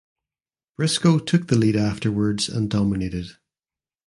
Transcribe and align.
Briscoe 0.77 1.19
took 1.19 1.45
the 1.45 1.55
lead 1.55 1.75
afterwards 1.75 2.49
and 2.49 2.71
dominated. 2.71 3.35